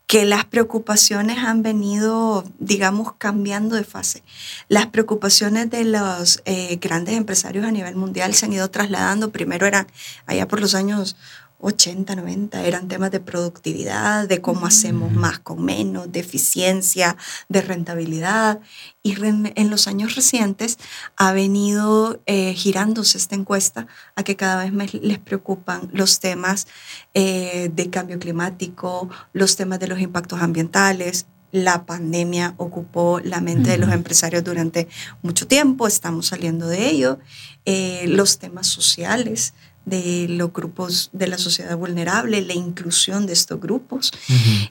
que 0.06 0.24
las 0.24 0.44
preocupaciones 0.44 1.38
han 1.38 1.62
venido, 1.62 2.44
digamos, 2.58 3.14
cambiando 3.16 3.76
de 3.76 3.84
fase. 3.84 4.22
Las 4.68 4.86
preocupaciones 4.86 5.70
de 5.70 5.84
los 5.84 6.42
eh, 6.44 6.76
grandes 6.80 7.16
empresarios 7.16 7.64
a 7.64 7.70
nivel 7.70 7.96
mundial 7.96 8.34
se 8.34 8.44
han 8.44 8.52
ido 8.52 8.70
trasladando. 8.70 9.32
Primero 9.32 9.66
eran 9.66 9.86
allá 10.26 10.46
por 10.46 10.60
los 10.60 10.74
años 10.74 11.16
80, 11.62 12.16
90 12.16 12.64
eran 12.64 12.88
temas 12.88 13.10
de 13.10 13.20
productividad, 13.20 14.28
de 14.28 14.40
cómo 14.40 14.66
hacemos 14.66 15.12
más 15.12 15.38
con 15.38 15.64
menos, 15.64 16.10
de 16.10 16.20
eficiencia, 16.20 17.16
de 17.48 17.62
rentabilidad. 17.62 18.60
Y 19.02 19.14
en 19.20 19.70
los 19.70 19.86
años 19.86 20.14
recientes 20.16 20.78
ha 21.16 21.32
venido 21.32 22.20
eh, 22.26 22.52
girándose 22.54 23.16
esta 23.16 23.34
encuesta 23.34 23.86
a 24.16 24.24
que 24.24 24.36
cada 24.36 24.64
vez 24.64 24.72
más 24.72 24.92
les 24.92 25.18
preocupan 25.18 25.88
los 25.92 26.20
temas 26.20 26.66
eh, 27.14 27.70
de 27.72 27.90
cambio 27.90 28.18
climático, 28.18 29.08
los 29.32 29.56
temas 29.56 29.80
de 29.80 29.88
los 29.88 30.00
impactos 30.00 30.40
ambientales, 30.42 31.26
la 31.52 31.84
pandemia 31.84 32.54
ocupó 32.56 33.20
la 33.20 33.40
mente 33.40 33.70
de 33.70 33.78
los 33.78 33.92
empresarios 33.92 34.42
durante 34.42 34.88
mucho 35.20 35.46
tiempo, 35.46 35.86
estamos 35.86 36.26
saliendo 36.26 36.66
de 36.66 36.88
ello. 36.88 37.18
Eh, 37.66 38.06
los 38.08 38.38
temas 38.38 38.66
sociales, 38.66 39.52
de 39.84 40.26
los 40.28 40.52
grupos 40.52 41.10
de 41.12 41.26
la 41.26 41.38
sociedad 41.38 41.76
vulnerable, 41.76 42.40
la 42.42 42.54
inclusión 42.54 43.26
de 43.26 43.32
estos 43.32 43.60
grupos, 43.60 44.12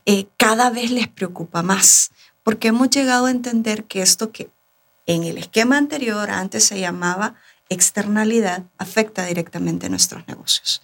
eh, 0.05 0.27
cada 0.37 0.69
vez 0.69 0.91
les 0.91 1.07
preocupa 1.07 1.61
más, 1.63 2.11
porque 2.43 2.69
hemos 2.69 2.89
llegado 2.89 3.25
a 3.25 3.31
entender 3.31 3.85
que 3.85 4.01
esto 4.01 4.31
que 4.31 4.49
en 5.07 5.23
el 5.23 5.37
esquema 5.37 5.77
anterior 5.77 6.29
antes 6.29 6.63
se 6.63 6.79
llamaba 6.79 7.35
externalidad 7.69 8.63
afecta 8.77 9.25
directamente 9.25 9.85
a 9.85 9.89
nuestros 9.89 10.27
negocios. 10.27 10.81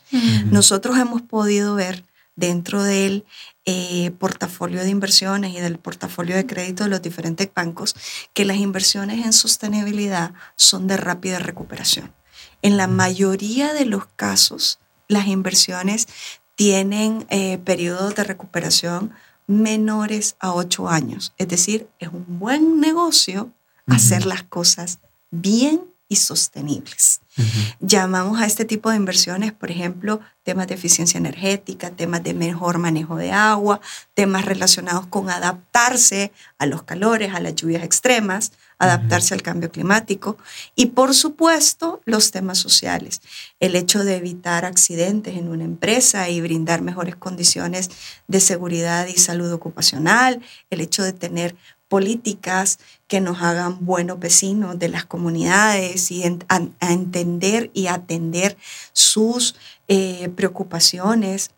Nosotros 0.51 0.97
hemos 0.97 1.21
podido 1.21 1.75
ver 1.75 2.05
dentro 2.35 2.83
del 2.83 3.25
eh, 3.65 4.11
portafolio 4.11 4.81
de 4.81 4.89
inversiones 4.89 5.53
y 5.53 5.59
del 5.59 5.79
portafolio 5.79 6.35
de 6.35 6.45
crédito 6.45 6.85
de 6.85 6.89
los 6.89 7.01
diferentes 7.01 7.49
bancos 7.53 7.95
que 8.33 8.45
las 8.45 8.57
inversiones 8.57 9.25
en 9.25 9.33
sostenibilidad 9.33 10.31
son 10.55 10.87
de 10.87 10.95
rápida 10.95 11.39
recuperación. 11.39 12.13
En 12.61 12.77
la 12.77 12.87
mayoría 12.87 13.73
de 13.73 13.85
los 13.85 14.05
casos, 14.15 14.79
las 15.07 15.27
inversiones 15.27 16.07
tienen 16.55 17.25
eh, 17.29 17.59
periodos 17.59 18.15
de 18.15 18.23
recuperación 18.23 19.13
menores 19.45 20.35
a 20.39 20.53
ocho 20.53 20.89
años. 20.89 21.33
Es 21.37 21.47
decir, 21.47 21.87
es 21.99 22.09
un 22.09 22.39
buen 22.39 22.79
negocio 22.79 23.51
hacer 23.87 24.25
las 24.25 24.43
cosas 24.43 24.99
bien 25.31 25.81
y 26.09 26.17
sostenibles. 26.17 27.21
Llamamos 27.79 28.39
a 28.39 28.45
este 28.45 28.65
tipo 28.65 28.89
de 28.89 28.95
inversiones, 28.95 29.51
por 29.51 29.71
ejemplo, 29.71 30.21
temas 30.43 30.67
de 30.67 30.75
eficiencia 30.75 31.17
energética, 31.17 31.91
temas 31.91 32.23
de 32.23 32.33
mejor 32.33 32.77
manejo 32.77 33.17
de 33.17 33.31
agua, 33.31 33.81
temas 34.13 34.45
relacionados 34.45 35.05
con 35.07 35.29
adaptarse 35.29 36.31
a 36.57 36.65
los 36.65 36.83
calores, 36.83 37.33
a 37.33 37.39
las 37.39 37.55
lluvias 37.55 37.83
extremas, 37.83 38.53
adaptarse 38.79 39.33
al 39.33 39.41
cambio 39.41 39.71
climático 39.71 40.37
y, 40.75 40.87
por 40.87 41.13
supuesto, 41.13 42.01
los 42.05 42.31
temas 42.31 42.57
sociales. 42.57 43.21
El 43.59 43.75
hecho 43.75 44.03
de 44.03 44.17
evitar 44.17 44.65
accidentes 44.65 45.35
en 45.35 45.49
una 45.49 45.63
empresa 45.63 46.29
y 46.29 46.41
brindar 46.41 46.81
mejores 46.81 47.15
condiciones 47.15 47.89
de 48.27 48.39
seguridad 48.39 49.07
y 49.07 49.17
salud 49.17 49.51
ocupacional, 49.51 50.41
el 50.69 50.81
hecho 50.81 51.03
de 51.03 51.13
tener 51.13 51.55
políticas 51.87 52.79
que 53.07 53.21
nos 53.21 53.41
hagan 53.41 53.85
buenos 53.85 54.19
vecinos 54.19 54.77
de 54.77 54.89
las 54.89 55.05
comunidades 55.05 56.11
y 56.11 56.23
a, 56.49 56.89
entender 56.91 57.71
y 57.73 57.87
atender 57.87 58.57
sus 58.91 59.55
eh, 59.87 60.29
preocupaciones 60.35 61.51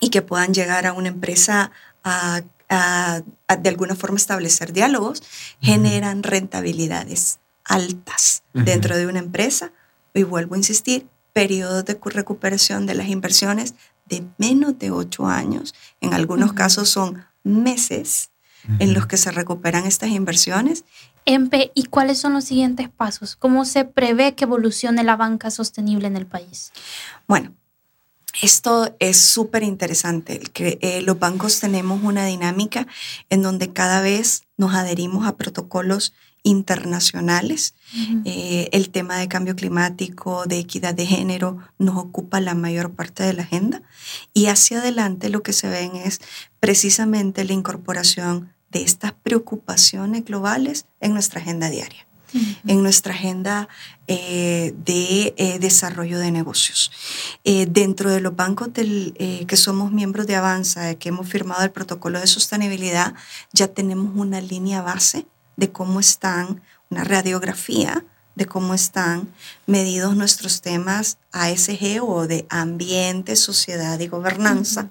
y 0.00 0.08
que 0.08 0.22
puedan 0.22 0.54
llegar 0.54 0.86
a 0.86 0.94
una 0.94 1.08
empresa 1.08 1.72
a, 2.02 2.42
de 2.70 3.68
alguna 3.68 3.96
forma 3.96 4.16
establecer 4.16 4.72
diálogos, 4.72 5.22
generan 5.60 6.22
rentabilidades 6.22 7.40
altas 7.64 8.44
dentro 8.54 8.96
de 8.96 9.06
una 9.06 9.18
empresa. 9.18 9.72
Y 10.14 10.22
vuelvo 10.22 10.54
a 10.54 10.58
insistir, 10.58 11.08
periodos 11.32 11.84
de 11.84 11.98
recuperación 12.02 12.86
de 12.86 12.94
las 12.94 13.08
inversiones 13.08 13.74
de 14.06 14.24
menos 14.38 14.78
de 14.78 14.90
ocho 14.90 15.26
años. 15.26 15.74
En 16.00 16.14
algunos 16.14 16.52
casos 16.52 16.88
son 16.88 17.24
meses 17.44 18.30
en 18.78 18.92
los 18.92 19.06
que 19.06 19.16
se 19.16 19.30
recuperan 19.30 19.86
estas 19.86 20.10
inversiones. 20.10 20.84
Empe, 21.24 21.70
¿y 21.74 21.84
cuáles 21.84 22.18
son 22.18 22.32
los 22.32 22.44
siguientes 22.44 22.88
pasos? 22.88 23.36
¿Cómo 23.36 23.64
se 23.64 23.84
prevé 23.84 24.34
que 24.34 24.44
evolucione 24.44 25.04
la 25.04 25.16
banca 25.16 25.50
sostenible 25.50 26.08
en 26.08 26.16
el 26.16 26.26
país? 26.26 26.72
Bueno, 27.26 27.54
esto 28.42 28.94
es 28.98 29.18
súper 29.18 29.62
interesante. 29.62 30.38
Que 30.52 30.78
eh, 30.80 31.02
los 31.02 31.18
bancos 31.18 31.60
tenemos 31.60 32.02
una 32.02 32.24
dinámica 32.26 32.86
en 33.28 33.42
donde 33.42 33.72
cada 33.72 34.00
vez 34.00 34.42
nos 34.56 34.74
adherimos 34.74 35.26
a 35.26 35.36
protocolos 35.36 36.12
internacionales. 36.42 37.74
Eh, 38.24 38.68
el 38.72 38.90
tema 38.90 39.18
de 39.18 39.28
cambio 39.28 39.56
climático, 39.56 40.46
de 40.46 40.58
equidad 40.58 40.94
de 40.94 41.06
género, 41.06 41.58
nos 41.78 41.96
ocupa 41.96 42.40
la 42.40 42.54
mayor 42.54 42.92
parte 42.92 43.22
de 43.22 43.34
la 43.34 43.42
agenda. 43.42 43.82
Y 44.32 44.46
hacia 44.46 44.78
adelante 44.78 45.28
lo 45.28 45.42
que 45.42 45.52
se 45.52 45.68
ven 45.68 45.96
es 45.96 46.20
precisamente 46.58 47.44
la 47.44 47.52
incorporación 47.52 48.52
de 48.70 48.82
estas 48.82 49.12
preocupaciones 49.12 50.24
globales 50.24 50.86
en 51.00 51.12
nuestra 51.12 51.40
agenda 51.40 51.68
diaria 51.68 52.09
en 52.66 52.82
nuestra 52.82 53.14
agenda 53.14 53.68
eh, 54.06 54.74
de 54.84 55.34
eh, 55.36 55.58
desarrollo 55.58 56.18
de 56.18 56.30
negocios. 56.30 56.90
Eh, 57.44 57.66
dentro 57.70 58.10
de 58.10 58.20
los 58.20 58.34
bancos 58.34 58.72
del, 58.72 59.14
que 59.46 59.56
somos 59.56 59.92
miembros 59.92 60.26
de 60.26 60.36
Avanza, 60.36 60.94
que 60.96 61.10
hemos 61.10 61.28
firmado 61.28 61.62
el 61.62 61.70
protocolo 61.70 62.20
de 62.20 62.26
sostenibilidad, 62.26 63.14
ya 63.52 63.68
tenemos 63.68 64.12
una 64.16 64.40
línea 64.40 64.82
base 64.82 65.26
de 65.56 65.70
cómo 65.70 66.00
están, 66.00 66.62
una 66.90 67.04
radiografía 67.04 68.04
de 68.34 68.46
cómo 68.46 68.72
están 68.72 69.28
medidos 69.66 70.16
nuestros 70.16 70.62
temas 70.62 71.18
ASG 71.32 72.02
o 72.02 72.26
de 72.26 72.46
ambiente, 72.48 73.36
sociedad 73.36 73.98
y 74.00 74.06
gobernanza. 74.06 74.88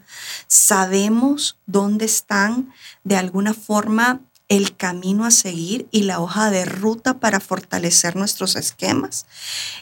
Sabemos 0.48 1.58
dónde 1.66 2.06
están 2.06 2.72
de 3.04 3.16
alguna 3.16 3.54
forma 3.54 4.22
el 4.50 4.76
camino 4.76 5.26
a 5.26 5.32
seguir 5.32 5.88
y 5.92 6.04
la 6.04 6.20
hoja 6.20 6.50
de 6.50 6.66
ruta 6.66 7.20
para 7.20 7.40
fortalecer 7.40 8.16
nuestros 8.16 8.56
esquemas. 8.56 9.28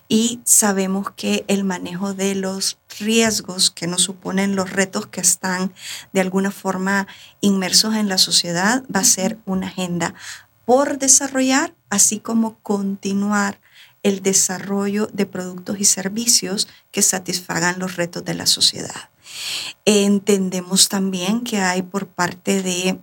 Y 0.10 0.42
sabemos 0.44 1.10
que 1.16 1.46
el 1.48 1.64
manejo 1.64 2.14
de 2.14 2.36
los 2.36 2.78
riesgos 3.00 3.72
que 3.72 3.88
nos 3.88 4.04
suponen 4.04 4.58
los 4.58 4.70
retos 4.70 5.08
que 5.08 5.22
están 5.22 5.74
de 6.12 6.22
alguna 6.22 6.52
forma 6.52 7.08
inmersos 7.40 7.96
en 7.96 8.10
la 8.10 8.18
sociedad 8.18 8.84
va 8.94 9.00
a 9.00 9.06
ser 9.06 9.40
una 9.46 9.68
agenda 9.68 10.14
por 10.66 11.00
desarrollar, 11.00 11.74
así 11.90 12.20
como 12.20 12.60
continuar 12.60 13.62
el 14.04 14.22
desarrollo 14.22 15.08
de 15.14 15.26
productos 15.26 15.80
y 15.80 15.86
servicios 15.86 16.68
que 16.92 17.02
satisfagan 17.02 17.80
los 17.80 17.96
retos 17.96 18.26
de 18.26 18.34
la 18.34 18.46
sociedad. 18.46 19.10
Entendemos 19.86 20.90
también 20.90 21.42
que 21.42 21.60
hay 21.60 21.84
por 21.84 22.08
parte 22.08 22.62
de 22.64 23.00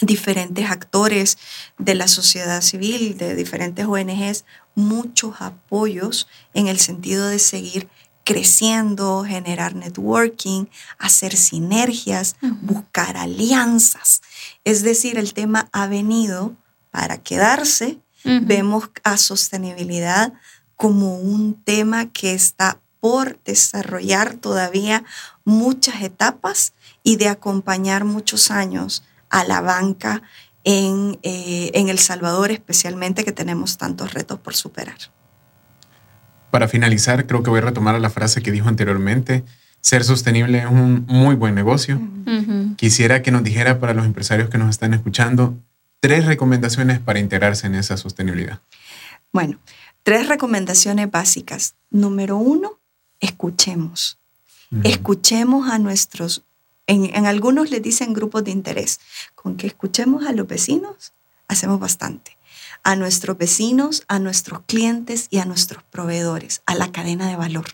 diferentes 0.00 0.70
actores 0.70 1.38
de 1.78 1.94
la 1.94 2.08
sociedad 2.08 2.60
civil, 2.60 3.16
de 3.16 3.34
diferentes 3.34 3.86
ONGs, 3.86 4.44
muchos 4.74 5.36
apoyos 5.40 6.28
en 6.54 6.68
el 6.68 6.78
sentido 6.78 7.28
de 7.28 7.38
seguir 7.38 7.88
creciendo, 8.24 9.24
generar 9.24 9.76
networking, 9.76 10.66
hacer 10.98 11.36
sinergias, 11.36 12.36
buscar 12.60 13.16
alianzas. 13.16 14.20
Es 14.64 14.82
decir, 14.82 15.16
el 15.16 15.32
tema 15.32 15.68
ha 15.72 15.86
venido 15.86 16.56
para 16.90 17.18
quedarse. 17.18 18.00
Vemos 18.24 18.90
a 19.04 19.16
sostenibilidad 19.18 20.32
como 20.74 21.16
un 21.18 21.54
tema 21.62 22.10
que 22.10 22.34
está 22.34 22.80
por 22.98 23.40
desarrollar 23.44 24.34
todavía 24.34 25.04
muchas 25.44 26.02
etapas 26.02 26.72
y 27.04 27.16
de 27.16 27.28
acompañar 27.28 28.04
muchos 28.04 28.50
años 28.50 29.04
a 29.36 29.44
la 29.44 29.60
banca 29.60 30.22
en, 30.64 31.18
eh, 31.22 31.70
en 31.74 31.88
El 31.90 31.98
Salvador, 31.98 32.50
especialmente 32.50 33.22
que 33.22 33.32
tenemos 33.32 33.76
tantos 33.76 34.14
retos 34.14 34.40
por 34.40 34.54
superar. 34.54 34.96
Para 36.50 36.68
finalizar, 36.68 37.26
creo 37.26 37.42
que 37.42 37.50
voy 37.50 37.58
a 37.58 37.62
retomar 37.62 38.00
la 38.00 38.08
frase 38.08 38.40
que 38.40 38.50
dijo 38.50 38.68
anteriormente. 38.68 39.44
Ser 39.82 40.04
sostenible 40.04 40.60
es 40.60 40.66
un 40.66 41.04
muy 41.06 41.34
buen 41.34 41.54
negocio. 41.54 42.00
Quisiera 42.76 43.20
que 43.20 43.30
nos 43.30 43.44
dijera 43.44 43.78
para 43.78 43.92
los 43.92 44.06
empresarios 44.06 44.48
que 44.48 44.56
nos 44.56 44.70
están 44.70 44.94
escuchando 44.94 45.58
tres 46.00 46.24
recomendaciones 46.24 46.98
para 46.98 47.18
integrarse 47.18 47.66
en 47.66 47.74
esa 47.74 47.96
sostenibilidad. 47.96 48.60
Bueno, 49.32 49.58
tres 50.02 50.28
recomendaciones 50.28 51.10
básicas. 51.10 51.74
Número 51.90 52.38
uno, 52.38 52.80
escuchemos. 53.20 54.18
Escuchemos 54.82 55.70
a 55.70 55.78
nuestros 55.78 56.42
en, 56.86 57.26
algunos 57.26 57.70
le 57.70 57.80
dicen 57.80 58.12
grupos 58.12 58.44
de 58.44 58.50
interés. 58.50 59.00
Con 59.34 59.56
que 59.56 59.66
escuchemos 59.66 60.26
a 60.26 60.32
los 60.32 60.46
vecinos, 60.46 61.12
hacemos 61.48 61.80
bastante. 61.80 62.36
A 62.82 62.94
nuestros 62.94 63.36
vecinos, 63.36 64.04
a 64.06 64.18
nuestros 64.18 64.60
clientes 64.66 65.26
y 65.30 65.38
a 65.38 65.44
nuestros 65.44 65.82
proveedores, 65.82 66.62
a 66.66 66.74
la 66.74 66.92
cadena 66.92 67.28
de 67.28 67.36
valor. 67.36 67.66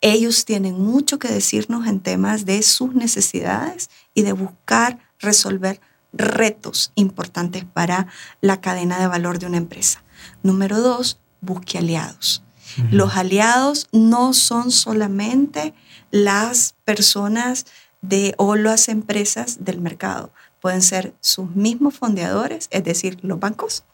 Ellos 0.00 0.44
tienen 0.44 0.80
mucho 0.80 1.18
que 1.18 1.28
decirnos 1.28 1.86
en 1.86 2.00
temas 2.00 2.46
de 2.46 2.62
sus 2.62 2.94
necesidades 2.94 3.90
y 4.14 4.22
de 4.22 4.32
buscar 4.32 4.98
resolver 5.20 5.80
retos 6.12 6.90
importantes 6.96 7.64
para 7.64 8.08
la 8.40 8.60
cadena 8.60 8.98
de 8.98 9.06
valor 9.06 9.38
de 9.38 9.46
una 9.46 9.58
empresa. 9.58 10.02
Número 10.42 10.80
dos, 10.80 11.20
busque 11.40 11.78
aliados. 11.78 12.42
Los 12.90 13.16
aliados 13.16 13.88
no 13.92 14.32
son 14.32 14.70
solamente 14.70 15.74
las 16.10 16.74
personas 16.84 17.66
de 18.02 18.34
o 18.38 18.56
las 18.56 18.88
empresas 18.88 19.64
del 19.64 19.80
mercado. 19.80 20.32
Pueden 20.60 20.82
ser 20.82 21.14
sus 21.20 21.50
mismos 21.50 21.94
fondeadores, 21.94 22.68
es 22.70 22.84
decir, 22.84 23.18
los 23.22 23.40
bancos. 23.40 23.84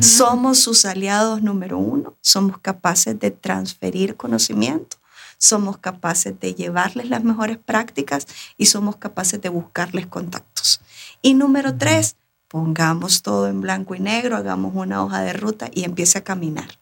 Somos 0.00 0.58
sus 0.58 0.84
aliados 0.84 1.40
número 1.40 1.78
uno, 1.78 2.16
somos 2.20 2.58
capaces 2.58 3.18
de 3.20 3.30
transferir 3.30 4.16
conocimiento, 4.16 4.96
somos 5.38 5.78
capaces 5.78 6.38
de 6.40 6.54
llevarles 6.54 7.08
las 7.08 7.22
mejores 7.22 7.58
prácticas 7.58 8.26
y 8.56 8.66
somos 8.66 8.96
capaces 8.96 9.40
de 9.40 9.50
buscarles 9.50 10.08
contactos. 10.08 10.80
Y 11.20 11.34
número 11.34 11.76
tres, 11.76 12.16
pongamos 12.48 13.22
todo 13.22 13.48
en 13.48 13.60
blanco 13.60 13.94
y 13.94 14.00
negro, 14.00 14.36
hagamos 14.36 14.72
una 14.74 15.04
hoja 15.04 15.22
de 15.22 15.32
ruta 15.32 15.70
y 15.72 15.84
empiece 15.84 16.18
a 16.18 16.24
caminar. 16.24 16.81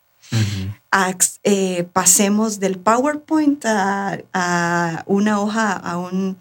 Eh, 1.43 1.89
pasemos 1.93 2.61
del 2.61 2.79
PowerPoint 2.79 3.65
a, 3.65 5.03
una 5.07 5.41
hoja, 5.41 5.73
a, 5.73 5.99
un, 5.99 6.37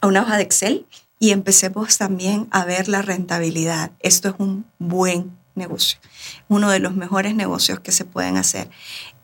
a 0.00 0.06
una 0.06 0.22
hoja 0.22 0.36
de 0.36 0.42
Excel 0.42 0.86
y 1.18 1.30
empecemos 1.30 1.96
también 1.98 2.48
a 2.50 2.64
ver 2.64 2.88
la 2.88 3.02
rentabilidad. 3.02 3.92
Esto 4.00 4.28
es 4.28 4.34
un 4.38 4.66
buen 4.78 5.36
negocio, 5.54 5.98
uno 6.48 6.70
de 6.70 6.80
los 6.80 6.94
mejores 6.94 7.34
negocios 7.34 7.80
que 7.80 7.92
se 7.92 8.04
pueden 8.04 8.36
hacer. 8.36 8.68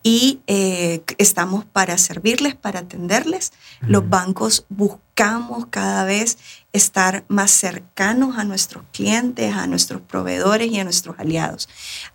Y 0.03 0.41
eh, 0.47 1.03
estamos 1.19 1.67
para 1.67 1.99
servirles, 1.99 2.55
para 2.55 2.81
atenderles. 2.81 3.53
Los 3.83 4.09
bancos 4.09 4.65
buscamos 4.71 5.67
cada 5.69 6.05
vez 6.05 6.39
estar 6.73 7.25
más 7.29 7.51
cercanos 7.51 8.39
a 8.39 8.45
nuestros 8.45 8.85
clientes, 8.93 9.55
a 9.55 9.67
nuestros 9.67 10.01
proveedores 10.01 10.71
y 10.73 10.81
a 10.81 10.85
nuestros 10.85 11.19
aliados. 11.19 11.69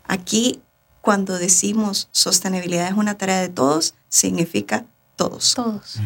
Aquí 0.08 0.64
cuando 1.06 1.38
decimos 1.38 2.10
sostenibilidad 2.12 2.88
es 2.88 2.96
una 2.96 3.16
tarea 3.16 3.40
de 3.40 3.50
todos, 3.50 3.94
significa 4.10 4.86
todos. 5.16 5.54
Todos. 5.54 6.00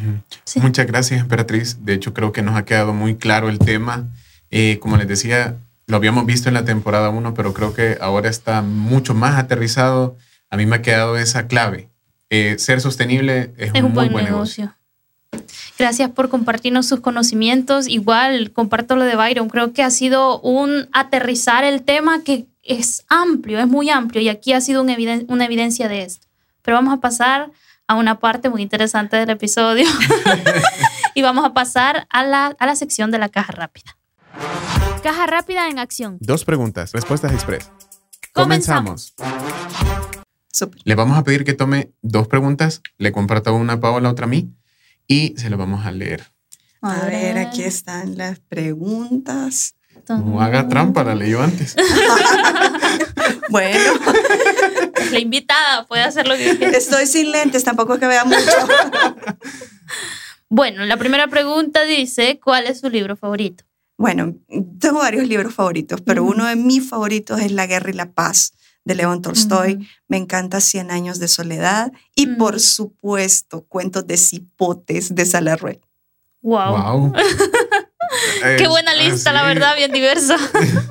Muchas 0.55 0.85
gracias, 0.87 1.21
Emperatriz. 1.21 1.85
De 1.85 1.93
hecho, 1.93 2.13
creo 2.13 2.33
que 2.33 2.41
nos 2.41 2.57
ha 2.57 2.65
quedado 2.65 2.93
muy 2.93 3.15
claro 3.15 3.47
el 3.47 3.59
tema. 3.59 4.09
Eh, 4.51 4.77
como 4.81 4.97
les 4.97 5.07
decía, 5.07 5.55
lo 5.87 5.95
habíamos 5.95 6.25
visto 6.25 6.49
en 6.49 6.55
la 6.55 6.65
temporada 6.65 7.09
1, 7.11 7.33
pero 7.33 7.53
creo 7.53 7.73
que 7.73 7.97
ahora 8.01 8.29
está 8.29 8.61
mucho 8.61 9.13
más 9.13 9.39
aterrizado. 9.39 10.17
A 10.49 10.57
mí 10.57 10.65
me 10.65 10.75
ha 10.75 10.81
quedado 10.81 11.17
esa 11.17 11.47
clave. 11.47 11.87
Eh, 12.29 12.55
ser 12.59 12.81
sostenible 12.81 13.53
es, 13.55 13.71
un, 13.73 13.93
muy 13.93 14.09
buen, 14.09 14.25
negocio. 14.25 14.75
Gracias 15.77 16.09
por 16.09 16.27
compartirnos 16.27 16.87
sus 16.87 16.99
conocimientos. 16.99 17.87
Igual, 17.87 18.51
comparto 18.51 18.97
lo 18.97 19.05
de 19.05 19.15
Byron. 19.15 19.47
Creo 19.47 19.71
que 19.71 19.81
ha 19.81 19.91
sido 19.91 20.41
un 20.41 20.89
aterrizar 20.91 21.63
el 21.63 21.83
tema 21.83 22.21
que 22.21 22.47
es 22.69 23.03
amplio, 23.09 23.59
es 23.59 23.67
muy 23.67 23.89
amplio 23.89 24.21
y 24.21 24.29
aquí 24.29 24.53
ha 24.53 24.61
sido 24.61 24.81
una, 24.81 24.93
evidencia 24.93 25.87
de 25.87 26.03
esto. 26.03 26.27
Pero 26.61 26.77
vamos 26.77 26.93
a 26.93 27.01
pasar 27.01 27.51
a 27.87 27.95
una 27.95 28.19
parte 28.19 28.49
muy 28.49 28.61
interesante 28.61 29.17
del 29.17 29.31
episodio 29.31 29.85
y 31.15 31.21
vamos 31.23 31.43
a 31.43 31.53
pasar 31.53 32.05
a 32.09 32.23
la, 32.23 32.55
a 32.59 32.65
la 32.67 32.75
sección 32.75 33.09
de 33.09 33.17
la 33.17 33.29
caja 33.29 33.51
rápida. 33.53 33.97
Caja 35.01 35.25
rápida 35.25 35.67
en 35.69 35.79
acción. 35.79 36.17
Dos 36.19 36.45
preguntas, 36.45 36.91
respuestas 36.91 37.33
express. 37.33 37.71
Comenzamos. 38.33 39.15
Le 40.83 40.95
vamos 40.95 41.17
a 41.17 41.23
pedir 41.23 41.43
que 41.43 41.53
tome 41.53 41.93
dos 42.01 42.27
preguntas, 42.27 42.81
le 42.97 43.11
comparta 43.11 43.51
una 43.51 43.73
a 43.73 43.79
Paola, 43.79 44.09
otra 44.09 44.25
a 44.25 44.29
mí 44.29 44.53
y 45.07 45.33
se 45.37 45.49
lo 45.49 45.57
vamos 45.57 45.85
a 45.85 45.91
leer. 45.91 46.31
A 46.81 47.05
ver, 47.05 47.37
aquí 47.37 47.63
están 47.63 48.17
las 48.17 48.39
preguntas. 48.39 49.75
No 50.07 50.41
haga 50.41 50.67
trampa, 50.67 51.03
la 51.03 51.15
leyó 51.15 51.41
antes. 51.41 51.75
bueno. 53.49 53.79
La 55.11 55.19
invitada 55.19 55.85
puede 55.87 56.03
hacer 56.03 56.27
lo 56.27 56.35
que 56.35 56.57
quiera. 56.57 56.77
Estoy 56.77 57.05
sin 57.07 57.31
lentes, 57.31 57.63
tampoco 57.63 57.95
es 57.95 57.99
que 57.99 58.07
vea 58.07 58.25
mucho. 58.25 58.39
bueno, 60.49 60.85
la 60.85 60.97
primera 60.97 61.27
pregunta 61.27 61.83
dice, 61.83 62.39
¿cuál 62.43 62.67
es 62.67 62.79
su 62.79 62.89
libro 62.89 63.15
favorito? 63.15 63.63
Bueno, 63.97 64.35
tengo 64.79 64.99
varios 64.99 65.27
libros 65.27 65.53
favoritos, 65.53 66.01
pero 66.01 66.23
uno 66.23 66.45
de 66.45 66.55
mis 66.55 66.87
favoritos 66.87 67.41
es 67.41 67.51
La 67.51 67.67
guerra 67.67 67.89
y 67.89 67.93
la 67.93 68.13
paz 68.13 68.53
de 68.85 68.95
León 68.95 69.21
Tolstoy. 69.21 69.87
Me 70.07 70.17
encanta 70.17 70.61
Cien 70.61 70.89
años 70.89 71.19
de 71.19 71.27
soledad 71.27 71.91
y, 72.15 72.27
por 72.27 72.59
supuesto, 72.59 73.65
Cuentos 73.67 74.07
de 74.07 74.17
cipotes 74.17 75.13
de 75.13 75.25
Salarrué. 75.25 75.81
Wow. 76.41 76.71
wow. 76.71 77.13
Qué 78.57 78.67
buena 78.67 78.93
lista, 78.95 79.33
la 79.33 79.43
verdad, 79.43 79.75
bien 79.75 79.91
diversa. 79.91 80.37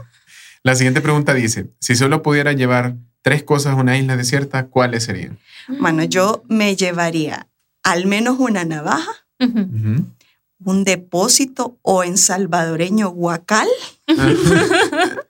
la 0.62 0.74
siguiente 0.74 1.00
pregunta 1.00 1.34
dice, 1.34 1.70
si 1.80 1.96
solo 1.96 2.22
pudiera 2.22 2.52
llevar 2.52 2.96
tres 3.22 3.42
cosas 3.42 3.72
a 3.72 3.76
una 3.76 3.96
isla 3.98 4.16
desierta, 4.16 4.66
¿cuáles 4.66 5.04
serían? 5.04 5.38
Bueno, 5.68 6.04
yo 6.04 6.44
me 6.48 6.76
llevaría 6.76 7.48
al 7.82 8.06
menos 8.06 8.38
una 8.38 8.64
navaja, 8.64 9.12
un 9.38 10.84
depósito 10.84 11.78
o 11.82 12.04
en 12.04 12.18
salvadoreño 12.18 13.08
huacal. 13.10 13.68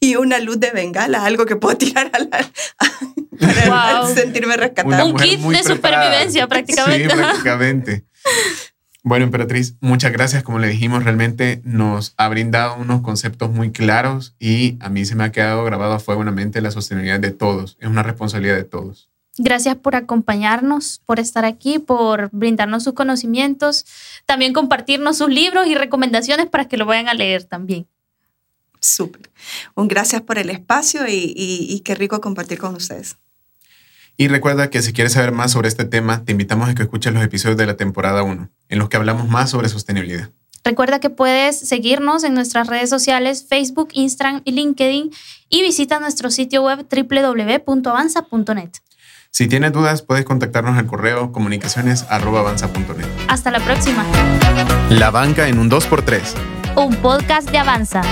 y 0.00 0.16
una 0.16 0.38
luz 0.38 0.60
de 0.60 0.70
bengala, 0.70 1.24
algo 1.24 1.46
que 1.46 1.56
puedo 1.56 1.76
tirar 1.76 2.10
a 2.12 2.18
la, 2.18 2.50
para 3.38 4.06
sentirme 4.06 4.56
rescatada. 4.56 5.04
Un 5.04 5.16
kit 5.16 5.40
de 5.40 5.62
supervivencia 5.62 6.46
prácticamente. 6.46 7.10
Sí, 7.10 7.16
prácticamente. 7.16 8.04
Bueno, 9.06 9.26
Emperatriz, 9.26 9.76
muchas 9.82 10.12
gracias. 10.12 10.42
Como 10.42 10.58
le 10.58 10.66
dijimos, 10.66 11.04
realmente 11.04 11.60
nos 11.62 12.14
ha 12.16 12.26
brindado 12.26 12.76
unos 12.76 13.02
conceptos 13.02 13.50
muy 13.50 13.70
claros 13.70 14.34
y 14.40 14.78
a 14.80 14.88
mí 14.88 15.04
se 15.04 15.14
me 15.14 15.24
ha 15.24 15.30
quedado 15.30 15.62
grabado 15.62 15.92
a 15.92 16.00
fuego 16.00 16.22
en 16.22 16.26
la 16.26 16.32
mente 16.32 16.62
la 16.62 16.70
sostenibilidad 16.70 17.20
de 17.20 17.30
todos. 17.30 17.76
Es 17.80 17.88
una 17.88 18.02
responsabilidad 18.02 18.56
de 18.56 18.64
todos. 18.64 19.10
Gracias 19.36 19.76
por 19.76 19.94
acompañarnos, 19.94 21.02
por 21.04 21.20
estar 21.20 21.44
aquí, 21.44 21.78
por 21.78 22.30
brindarnos 22.32 22.84
sus 22.84 22.94
conocimientos, 22.94 23.84
también 24.24 24.54
compartirnos 24.54 25.18
sus 25.18 25.28
libros 25.28 25.66
y 25.66 25.74
recomendaciones 25.74 26.46
para 26.46 26.66
que 26.66 26.78
lo 26.78 26.86
vayan 26.86 27.08
a 27.08 27.14
leer 27.14 27.44
también. 27.44 27.86
Súper. 28.80 29.30
Un 29.74 29.86
gracias 29.86 30.22
por 30.22 30.38
el 30.38 30.48
espacio 30.48 31.06
y, 31.06 31.34
y 31.36 31.80
qué 31.80 31.94
rico 31.94 32.22
compartir 32.22 32.56
con 32.56 32.74
ustedes. 32.74 33.18
Y 34.16 34.28
recuerda 34.28 34.70
que 34.70 34.80
si 34.82 34.92
quieres 34.92 35.14
saber 35.14 35.32
más 35.32 35.52
sobre 35.52 35.68
este 35.68 35.84
tema, 35.84 36.24
te 36.24 36.32
invitamos 36.32 36.68
a 36.68 36.74
que 36.74 36.82
escuches 36.82 37.12
los 37.12 37.24
episodios 37.24 37.56
de 37.56 37.66
la 37.66 37.76
temporada 37.76 38.22
1, 38.22 38.48
en 38.68 38.78
los 38.78 38.88
que 38.88 38.96
hablamos 38.96 39.28
más 39.28 39.50
sobre 39.50 39.68
sostenibilidad. 39.68 40.30
Recuerda 40.64 40.98
que 40.98 41.10
puedes 41.10 41.58
seguirnos 41.58 42.24
en 42.24 42.32
nuestras 42.32 42.68
redes 42.68 42.88
sociales 42.88 43.44
Facebook, 43.46 43.88
Instagram 43.92 44.40
y 44.44 44.52
LinkedIn 44.52 45.10
y 45.50 45.62
visita 45.62 46.00
nuestro 46.00 46.30
sitio 46.30 46.62
web 46.62 46.86
www.avanza.net. 46.90 48.70
Si 49.30 49.48
tienes 49.48 49.72
dudas, 49.72 50.00
puedes 50.02 50.24
contactarnos 50.24 50.78
al 50.78 50.86
correo 50.86 51.32
comunicaciones.avanza.net. 51.32 53.06
Hasta 53.28 53.50
la 53.50 53.58
próxima. 53.60 54.06
La 54.90 55.10
banca 55.10 55.48
en 55.48 55.58
un 55.58 55.68
2x3. 55.68 56.22
Un 56.76 56.94
podcast 56.96 57.50
de 57.50 57.58
Avanza. 57.58 58.02